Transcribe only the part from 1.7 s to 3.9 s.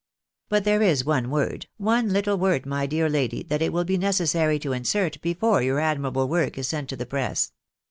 one little word, my dear lady, that it will